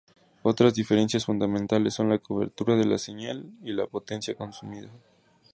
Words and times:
Otras 0.41 0.73
diferencias 0.73 1.25
fundamentales 1.25 1.93
son 1.93 2.09
la 2.09 2.17
cobertura 2.17 2.75
de 2.75 2.85
la 2.85 2.97
señal 2.97 3.51
y 3.61 3.71
la 3.73 3.85
potencia 3.85 4.33
consumida. 4.33 4.89